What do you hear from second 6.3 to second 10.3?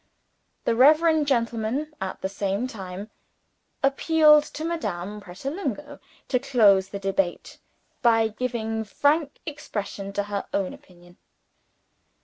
close the debate by giving frank expression to